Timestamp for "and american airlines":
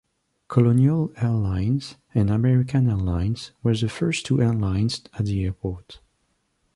2.15-3.51